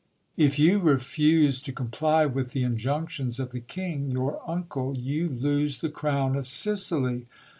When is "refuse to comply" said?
0.79-2.25